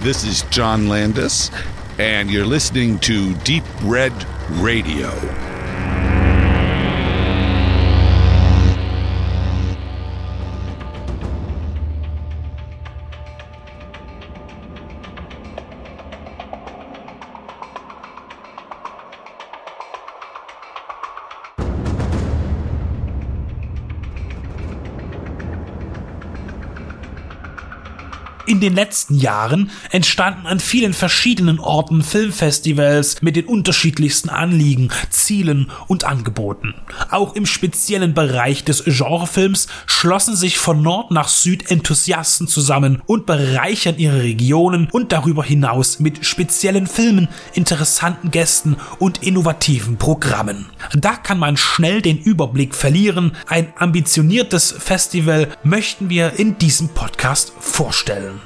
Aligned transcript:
This 0.00 0.22
is 0.22 0.42
John 0.50 0.88
Landis, 0.88 1.50
and 1.98 2.30
you're 2.30 2.46
listening 2.46 3.00
to 3.00 3.34
Deep 3.38 3.64
Red 3.82 4.12
Radio. 4.52 5.47
In 28.48 28.60
den 28.60 28.74
letzten 28.74 29.14
Jahren 29.14 29.70
entstanden 29.90 30.46
an 30.46 30.58
vielen 30.58 30.94
verschiedenen 30.94 31.60
Orten 31.60 32.02
Filmfestivals 32.02 33.20
mit 33.20 33.36
den 33.36 33.44
unterschiedlichsten 33.44 34.30
Anliegen, 34.30 34.88
Zielen 35.10 35.70
und 35.86 36.04
Angeboten. 36.04 36.74
Auch 37.10 37.36
im 37.36 37.44
speziellen 37.44 38.14
Bereich 38.14 38.64
des 38.64 38.84
Genrefilms 38.84 39.68
schlossen 39.84 40.34
sich 40.34 40.56
von 40.56 40.80
Nord 40.80 41.10
nach 41.10 41.28
Süd 41.28 41.70
Enthusiasten 41.70 42.48
zusammen 42.48 43.02
und 43.04 43.26
bereichern 43.26 43.98
ihre 43.98 44.22
Regionen 44.22 44.88
und 44.92 45.12
darüber 45.12 45.44
hinaus 45.44 46.00
mit 46.00 46.24
speziellen 46.24 46.86
Filmen, 46.86 47.28
interessanten 47.52 48.30
Gästen 48.30 48.78
und 48.98 49.22
innovativen 49.22 49.98
Programmen. 49.98 50.70
Da 50.94 51.16
kann 51.16 51.38
man 51.38 51.58
schnell 51.58 52.00
den 52.00 52.16
Überblick 52.16 52.74
verlieren. 52.74 53.36
Ein 53.46 53.74
ambitioniertes 53.76 54.72
Festival 54.72 55.48
möchten 55.64 56.08
wir 56.08 56.38
in 56.38 56.56
diesem 56.56 56.88
Podcast 56.88 57.52
vorstellen. 57.60 58.37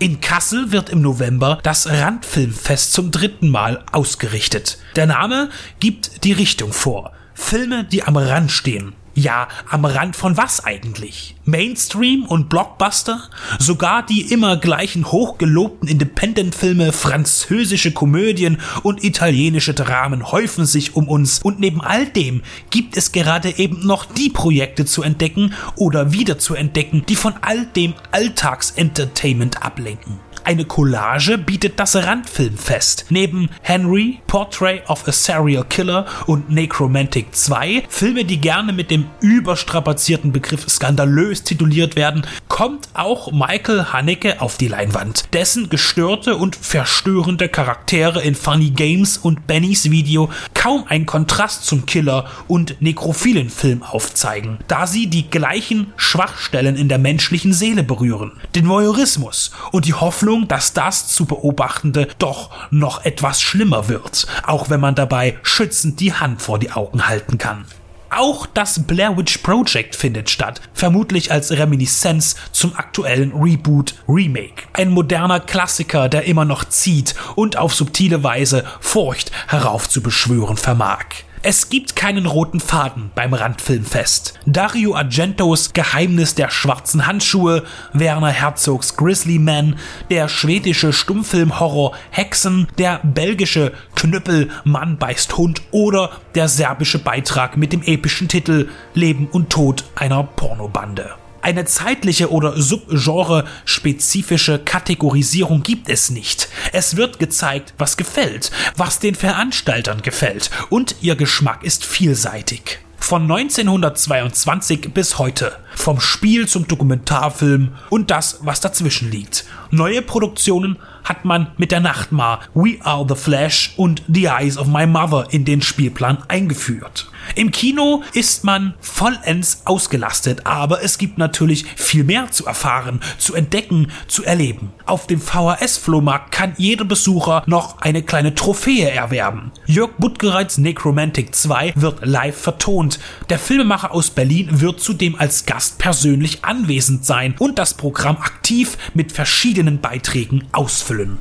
In 0.00 0.20
Kassel 0.20 0.70
wird 0.70 0.90
im 0.90 1.02
November 1.02 1.58
das 1.64 1.88
Randfilmfest 1.88 2.92
zum 2.92 3.10
dritten 3.10 3.48
Mal 3.48 3.84
ausgerichtet. 3.90 4.78
Der 4.94 5.06
Name 5.06 5.50
gibt 5.80 6.22
die 6.22 6.30
Richtung 6.30 6.72
vor. 6.72 7.10
Filme, 7.34 7.82
die 7.82 8.04
am 8.04 8.16
Rand 8.16 8.52
stehen. 8.52 8.92
Ja, 9.18 9.48
am 9.68 9.84
Rand 9.84 10.14
von 10.14 10.36
was 10.36 10.64
eigentlich? 10.64 11.34
Mainstream 11.44 12.24
und 12.24 12.48
Blockbuster? 12.48 13.28
Sogar 13.58 14.06
die 14.06 14.32
immer 14.32 14.56
gleichen 14.56 15.10
hochgelobten 15.10 15.88
Independent-Filme, 15.88 16.92
französische 16.92 17.90
Komödien 17.90 18.60
und 18.84 19.02
italienische 19.02 19.74
Dramen 19.74 20.30
häufen 20.30 20.66
sich 20.66 20.94
um 20.94 21.08
uns 21.08 21.40
und 21.42 21.58
neben 21.58 21.80
all 21.80 22.06
dem 22.06 22.42
gibt 22.70 22.96
es 22.96 23.10
gerade 23.10 23.58
eben 23.58 23.84
noch 23.84 24.04
die 24.04 24.30
Projekte 24.30 24.84
zu 24.84 25.02
entdecken 25.02 25.52
oder 25.74 26.12
wieder 26.12 26.38
zu 26.38 26.54
entdecken, 26.54 27.02
die 27.08 27.16
von 27.16 27.34
all 27.40 27.66
dem 27.66 27.94
Alltagsentertainment 28.12 29.64
ablenken. 29.64 30.27
Eine 30.48 30.64
Collage 30.64 31.36
bietet 31.36 31.78
das 31.78 31.94
Randfilmfest. 31.94 33.04
Neben 33.10 33.50
Henry, 33.60 34.22
Portrait 34.26 34.80
of 34.88 35.06
a 35.06 35.12
Serial 35.12 35.62
Killer 35.62 36.06
und 36.24 36.48
Necromantic 36.48 37.34
2, 37.36 37.82
Filme, 37.90 38.24
die 38.24 38.40
gerne 38.40 38.72
mit 38.72 38.90
dem 38.90 39.04
überstrapazierten 39.20 40.32
Begriff 40.32 40.66
skandalös 40.66 41.42
tituliert 41.42 41.96
werden, 41.96 42.26
kommt 42.48 42.88
auch 42.94 43.30
Michael 43.30 43.92
Haneke 43.92 44.40
auf 44.40 44.56
die 44.56 44.68
Leinwand. 44.68 45.34
Dessen 45.34 45.68
gestörte 45.68 46.36
und 46.36 46.56
verstörende 46.56 47.50
Charaktere 47.50 48.22
in 48.22 48.34
Funny 48.34 48.70
Games 48.70 49.18
und 49.18 49.46
Bennys 49.46 49.90
Video 49.90 50.30
kaum 50.58 50.84
ein 50.88 51.06
Kontrast 51.06 51.64
zum 51.64 51.86
Killer 51.86 52.26
und 52.48 52.82
nekrophilen 52.82 53.48
Film 53.48 53.84
aufzeigen, 53.84 54.58
da 54.66 54.88
sie 54.88 55.06
die 55.06 55.30
gleichen 55.30 55.92
Schwachstellen 55.96 56.76
in 56.76 56.88
der 56.88 56.98
menschlichen 56.98 57.52
Seele 57.52 57.84
berühren. 57.84 58.32
Den 58.56 58.68
Voyeurismus 58.68 59.52
und 59.70 59.86
die 59.86 59.94
Hoffnung, 59.94 60.48
dass 60.48 60.72
das 60.72 61.06
zu 61.06 61.26
Beobachtende 61.26 62.08
doch 62.18 62.50
noch 62.72 63.04
etwas 63.04 63.40
schlimmer 63.40 63.88
wird, 63.88 64.26
auch 64.42 64.68
wenn 64.68 64.80
man 64.80 64.96
dabei 64.96 65.38
schützend 65.44 66.00
die 66.00 66.12
Hand 66.12 66.42
vor 66.42 66.58
die 66.58 66.72
Augen 66.72 67.06
halten 67.06 67.38
kann. 67.38 67.64
Auch 68.10 68.46
das 68.46 68.86
Blair 68.86 69.16
Witch 69.16 69.38
Project 69.38 69.94
findet 69.94 70.30
statt, 70.30 70.60
vermutlich 70.72 71.30
als 71.30 71.52
Reminiszenz 71.52 72.36
zum 72.52 72.74
aktuellen 72.74 73.32
Reboot 73.32 73.94
Remake. 74.08 74.64
Ein 74.72 74.90
moderner 74.90 75.40
Klassiker, 75.40 76.08
der 76.08 76.24
immer 76.24 76.44
noch 76.44 76.64
zieht 76.64 77.14
und 77.36 77.56
auf 77.56 77.74
subtile 77.74 78.24
Weise 78.24 78.64
Furcht 78.80 79.30
heraufzubeschwören 79.48 80.56
vermag. 80.56 81.27
Es 81.42 81.68
gibt 81.68 81.94
keinen 81.94 82.26
roten 82.26 82.58
Faden 82.58 83.10
beim 83.14 83.32
Randfilmfest. 83.32 84.34
Dario 84.46 84.96
Argentos 84.96 85.72
Geheimnis 85.72 86.34
der 86.34 86.50
schwarzen 86.50 87.06
Handschuhe, 87.06 87.62
Werner 87.92 88.30
Herzogs 88.30 88.96
Grizzly 88.96 89.38
Man, 89.38 89.76
der 90.10 90.28
schwedische 90.28 90.92
Stummfilmhorror 90.92 91.94
Hexen, 92.10 92.66
der 92.76 93.00
belgische 93.04 93.72
Knüppel 93.94 94.50
Mann 94.64 94.98
beißt 94.98 95.36
Hund 95.36 95.62
oder 95.70 96.10
der 96.34 96.48
serbische 96.48 96.98
Beitrag 96.98 97.56
mit 97.56 97.72
dem 97.72 97.82
epischen 97.82 98.26
Titel 98.26 98.68
Leben 98.94 99.28
und 99.28 99.50
Tod 99.50 99.84
einer 99.94 100.24
Pornobande. 100.24 101.14
Eine 101.48 101.64
zeitliche 101.64 102.30
oder 102.30 102.60
subgenre-spezifische 102.60 104.58
Kategorisierung 104.58 105.62
gibt 105.62 105.88
es 105.88 106.10
nicht. 106.10 106.50
Es 106.74 106.96
wird 106.96 107.18
gezeigt, 107.18 107.72
was 107.78 107.96
gefällt, 107.96 108.50
was 108.76 108.98
den 108.98 109.14
Veranstaltern 109.14 110.02
gefällt 110.02 110.50
und 110.68 110.96
ihr 111.00 111.16
Geschmack 111.16 111.64
ist 111.64 111.86
vielseitig. 111.86 112.80
Von 112.98 113.22
1922 113.22 114.92
bis 114.92 115.18
heute. 115.18 115.56
Vom 115.78 116.00
Spiel 116.00 116.48
zum 116.48 116.66
Dokumentarfilm 116.66 117.70
und 117.88 118.10
das, 118.10 118.40
was 118.42 118.60
dazwischen 118.60 119.12
liegt. 119.12 119.44
Neue 119.70 120.02
Produktionen 120.02 120.76
hat 121.04 121.24
man 121.24 121.52
mit 121.56 121.70
der 121.70 121.80
Nachtmar 121.80 122.40
We 122.52 122.78
Are 122.82 123.06
the 123.08 123.14
Flash 123.14 123.74
und 123.76 124.02
The 124.08 124.26
Eyes 124.26 124.58
of 124.58 124.66
My 124.66 124.86
Mother 124.86 125.28
in 125.30 125.44
den 125.44 125.62
Spielplan 125.62 126.18
eingeführt. 126.26 127.10
Im 127.34 127.50
Kino 127.50 128.02
ist 128.12 128.44
man 128.44 128.74
vollends 128.80 129.62
ausgelastet, 129.64 130.46
aber 130.46 130.82
es 130.82 130.98
gibt 130.98 131.18
natürlich 131.18 131.64
viel 131.76 132.04
mehr 132.04 132.30
zu 132.30 132.46
erfahren, 132.46 133.00
zu 133.18 133.34
entdecken, 133.34 133.92
zu 134.08 134.24
erleben. 134.24 134.72
Auf 134.86 135.06
dem 135.06 135.20
VHS-Flohmarkt 135.20 136.32
kann 136.32 136.54
jeder 136.56 136.84
Besucher 136.84 137.42
noch 137.46 137.80
eine 137.80 138.02
kleine 138.02 138.34
Trophäe 138.34 138.90
erwerben. 138.90 139.52
Jörg 139.66 139.92
Buttgereits 139.98 140.58
Necromantic 140.58 141.34
2 141.34 141.74
wird 141.76 142.04
live 142.04 142.36
vertont. 142.36 142.98
Der 143.30 143.38
Filmemacher 143.38 143.92
aus 143.92 144.10
Berlin 144.10 144.60
wird 144.60 144.80
zudem 144.80 145.14
als 145.14 145.46
Gast 145.46 145.67
persönlich 145.72 146.44
anwesend 146.44 147.04
sein 147.04 147.34
und 147.38 147.58
das 147.58 147.74
Programm 147.74 148.16
aktiv 148.16 148.78
mit 148.94 149.12
verschiedenen 149.12 149.80
Beiträgen 149.80 150.44
ausfüllen. 150.52 151.18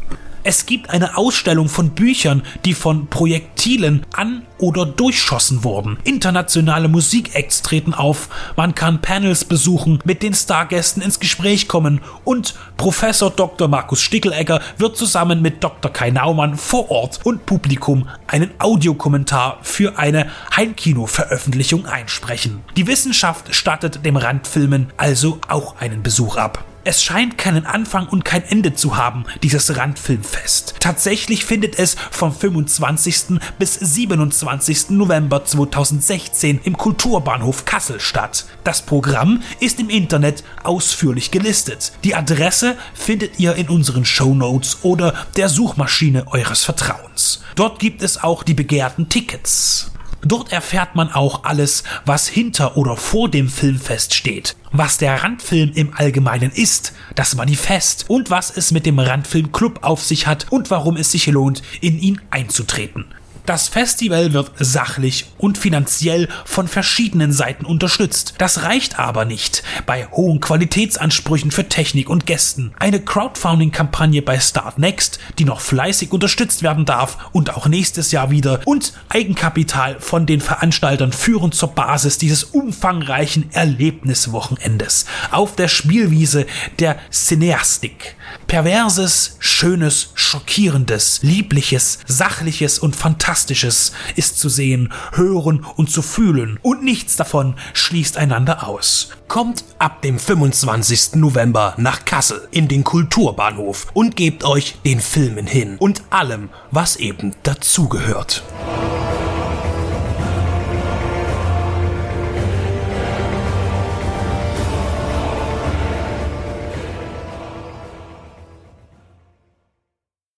Es 0.50 0.66
gibt 0.66 0.92
eine 0.92 1.18
Ausstellung 1.18 1.68
von 1.68 1.90
Büchern, 1.90 2.42
die 2.64 2.74
von 2.74 3.08
Projektilen 3.08 4.06
an 4.14 4.44
oder 4.60 4.86
durchschossen 4.86 5.66
wurden. 5.66 5.98
Internationale 6.06 6.88
Musikacts 6.88 7.64
treten 7.64 7.94
auf, 7.94 8.30
man 8.56 8.74
kann 8.74 9.02
Panels 9.02 9.44
besuchen, 9.44 10.00
mit 10.06 10.24
den 10.24 10.34
Stargästen 10.34 11.04
ins 11.04 11.20
Gespräch 11.20 11.68
kommen 11.68 12.00
und 12.24 12.56
Professor 12.78 13.30
Dr. 13.30 13.68
Markus 13.68 14.00
Stickelegger 14.00 14.62
wird 14.78 14.96
zusammen 14.96 15.42
mit 15.42 15.62
Dr. 15.62 15.92
Kai 15.92 16.12
Naumann 16.12 16.56
vor 16.56 16.90
Ort 16.92 17.20
und 17.26 17.46
Publikum 17.46 18.08
einen 18.28 18.52
Audiokommentar 18.58 19.60
für 19.64 20.00
eine 20.00 20.28
Heimkino-Veröffentlichung 20.56 21.88
einsprechen. 21.88 22.64
Die 22.78 22.88
Wissenschaft 22.88 23.54
stattet 23.54 24.06
dem 24.06 24.16
Randfilmen 24.16 24.94
also 24.96 25.42
auch 25.50 25.76
einen 25.82 26.04
Besuch 26.04 26.38
ab. 26.38 26.64
Es 26.90 27.04
scheint 27.04 27.38
keinen 27.38 27.66
Anfang 27.66 28.08
und 28.08 28.24
kein 28.24 28.44
Ende 28.44 28.74
zu 28.74 28.96
haben, 28.96 29.26
dieses 29.44 29.76
Randfilmfest. 29.76 30.76
Tatsächlich 30.80 31.44
findet 31.44 31.78
es 31.78 31.98
vom 32.12 32.34
25. 32.34 33.42
bis 33.60 33.74
27. 33.74 34.92
November 34.92 35.44
2016 35.44 36.62
im 36.64 36.78
Kulturbahnhof 36.78 37.66
Kassel 37.66 38.00
statt. 38.00 38.46
Das 38.64 38.84
Programm 38.84 39.44
ist 39.60 39.82
im 39.82 39.90
Internet 39.90 40.46
ausführlich 40.64 41.30
gelistet. 41.30 41.92
Die 42.06 42.16
Adresse 42.16 42.78
findet 42.94 43.38
ihr 43.38 43.56
in 43.56 43.68
unseren 43.68 44.06
Show 44.06 44.34
Notes 44.34 44.78
oder 44.84 45.14
der 45.36 45.50
Suchmaschine 45.50 46.28
eures 46.32 46.64
Vertrauens. 46.64 47.44
Dort 47.56 47.80
gibt 47.80 48.02
es 48.02 48.24
auch 48.24 48.44
die 48.44 48.54
begehrten 48.54 49.10
Tickets. 49.10 49.92
Dort 50.22 50.52
erfährt 50.52 50.96
man 50.96 51.12
auch 51.12 51.44
alles, 51.44 51.84
was 52.06 52.28
hinter 52.28 52.76
oder 52.78 52.98
vor 52.98 53.30
dem 53.30 53.50
Filmfest 53.50 54.14
steht, 54.14 54.56
was 54.72 54.98
der 54.98 55.24
Randfilm 55.24 55.72
im 55.74 55.94
Allgemeinen 55.96 56.52
ist, 56.52 56.94
das 57.16 57.36
Manifest 57.36 58.06
und 58.08 58.30
was 58.30 58.56
es 58.56 58.72
mit 58.72 58.86
dem 58.86 59.00
Randfilmclub 59.00 59.84
auf 59.84 60.04
sich 60.04 60.26
hat 60.26 60.48
und 60.50 60.72
warum 60.72 60.98
es 60.98 61.12
sich 61.12 61.28
lohnt, 61.28 61.62
in 61.82 62.00
ihn 62.00 62.20
einzutreten. 62.32 63.06
Das 63.48 63.70
Festival 63.70 64.34
wird 64.34 64.52
sachlich 64.60 65.28
und 65.38 65.58
finanziell 65.58 66.28
von 66.44 66.68
verschiedenen 66.68 67.32
Seiten 67.32 67.66
unterstützt. 67.66 68.34
Das 68.40 68.64
reicht 68.64 69.00
aber 69.00 69.24
nicht 69.24 69.64
bei 69.86 70.06
hohen 70.08 70.42
Qualitätsansprüchen 70.42 71.52
für 71.52 71.70
Technik 71.70 72.10
und 72.10 72.26
Gästen. 72.26 72.74
Eine 72.78 73.00
Crowdfunding-Kampagne 73.00 74.22
bei 74.22 74.38
Start 74.42 74.80
Next, 74.80 75.20
die 75.40 75.46
noch 75.46 75.62
fleißig 75.62 76.12
unterstützt 76.12 76.62
werden 76.62 76.84
darf 76.84 77.30
und 77.32 77.56
auch 77.56 77.68
nächstes 77.68 78.12
Jahr 78.12 78.32
wieder 78.32 78.60
und 78.66 78.92
Eigenkapital 79.08 79.96
von 80.02 80.26
den 80.26 80.42
Veranstaltern 80.42 81.14
führen 81.14 81.54
zur 81.54 81.70
Basis 81.70 82.18
dieses 82.18 82.44
umfangreichen 82.44 83.50
Erlebniswochenendes 83.54 85.06
auf 85.32 85.56
der 85.56 85.70
Spielwiese 85.70 86.48
der 86.80 87.00
Cineastik. 87.12 88.17
Perverses, 88.48 89.36
Schönes, 89.40 90.12
Schockierendes, 90.16 91.20
Liebliches, 91.22 92.00
Sachliches 92.08 92.80
und 92.80 92.96
Fantastisches 92.96 93.92
ist 94.16 94.40
zu 94.40 94.48
sehen, 94.48 94.94
hören 95.12 95.66
und 95.76 95.92
zu 95.92 96.02
fühlen 96.02 96.58
und 96.62 96.82
nichts 96.82 97.18
davon 97.18 97.56
schließt 97.74 98.16
einander 98.16 98.66
aus. 98.66 99.10
Kommt 99.28 99.66
ab 99.80 100.02
dem 100.02 100.18
25. 100.18 101.16
November 101.16 101.74
nach 101.78 102.06
Kassel 102.06 102.48
in 102.52 102.70
den 102.70 102.86
Kulturbahnhof 102.86 103.88
und 103.94 104.16
gebt 104.16 104.46
euch 104.46 104.78
den 104.86 105.02
Filmen 105.02 105.46
hin 105.46 105.76
und 105.78 106.04
allem, 106.10 106.50
was 106.72 106.96
eben 106.96 107.36
dazugehört. 107.44 108.44